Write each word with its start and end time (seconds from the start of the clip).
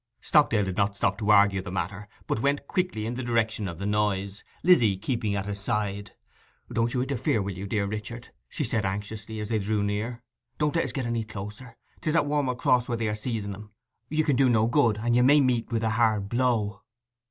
Stockdale 0.19 0.63
did 0.65 0.77
not 0.77 0.95
stop 0.95 1.19
to 1.19 1.29
argue 1.29 1.61
the 1.61 1.69
matter, 1.71 2.07
but 2.25 2.41
went 2.41 2.65
quickly 2.65 3.05
in 3.05 3.13
the 3.13 3.21
direction 3.23 3.67
of 3.67 3.77
the 3.77 3.85
noise, 3.85 4.43
Lizzy 4.63 4.97
keeping 4.97 5.35
at 5.35 5.45
his 5.45 5.59
side. 5.59 6.13
'Don't 6.73 6.95
you 6.95 7.03
interfere, 7.03 7.39
will 7.39 7.55
you, 7.55 7.67
dear 7.67 7.85
Richard?' 7.85 8.29
she 8.49 8.63
said 8.63 8.83
anxiously, 8.83 9.39
as 9.39 9.49
they 9.49 9.59
drew 9.59 9.83
near. 9.83 10.19
'Don't 10.57 10.73
let 10.75 10.85
us 10.85 10.91
go 10.91 11.03
any 11.03 11.23
closer: 11.23 11.77
'tis 12.01 12.15
at 12.15 12.23
Warm'ell 12.25 12.57
Cross 12.57 12.87
where 12.87 12.97
they 12.97 13.09
are 13.09 13.13
seizing 13.13 13.53
'em. 13.53 13.73
You 14.09 14.23
can 14.23 14.35
do 14.35 14.49
no 14.49 14.65
good, 14.65 14.97
and 14.97 15.15
you 15.15 15.21
may 15.21 15.39
meet 15.39 15.71
with 15.71 15.83
a 15.83 15.91
hard 15.91 16.29
blow! 16.29 16.81